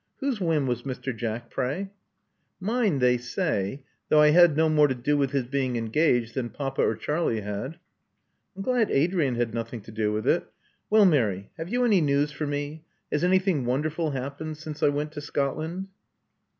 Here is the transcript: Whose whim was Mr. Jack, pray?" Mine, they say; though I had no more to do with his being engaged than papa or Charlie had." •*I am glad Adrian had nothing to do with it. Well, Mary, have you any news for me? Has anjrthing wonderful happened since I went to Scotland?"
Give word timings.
Whose 0.19 0.41
whim 0.41 0.65
was 0.65 0.81
Mr. 0.81 1.15
Jack, 1.15 1.51
pray?" 1.51 1.91
Mine, 2.59 2.97
they 2.97 3.17
say; 3.19 3.83
though 4.09 4.19
I 4.19 4.31
had 4.31 4.57
no 4.57 4.67
more 4.67 4.87
to 4.87 4.95
do 4.95 5.15
with 5.15 5.29
his 5.29 5.45
being 5.45 5.75
engaged 5.75 6.33
than 6.33 6.49
papa 6.49 6.81
or 6.81 6.95
Charlie 6.95 7.41
had." 7.41 7.73
•*I 7.73 7.75
am 8.55 8.63
glad 8.63 8.89
Adrian 8.89 9.35
had 9.35 9.53
nothing 9.53 9.79
to 9.81 9.91
do 9.91 10.11
with 10.11 10.27
it. 10.27 10.51
Well, 10.89 11.05
Mary, 11.05 11.51
have 11.59 11.69
you 11.69 11.85
any 11.85 12.01
news 12.01 12.31
for 12.31 12.47
me? 12.47 12.83
Has 13.11 13.21
anjrthing 13.21 13.63
wonderful 13.65 14.09
happened 14.09 14.57
since 14.57 14.81
I 14.81 14.89
went 14.89 15.11
to 15.11 15.21
Scotland?" 15.21 15.89